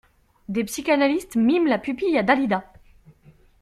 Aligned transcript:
Des 0.49 0.63
psychanalistes 0.63 1.35
miment 1.35 1.67
la 1.69 1.77
pupille 1.77 2.17
à 2.17 2.23
Dalida! 2.23 2.63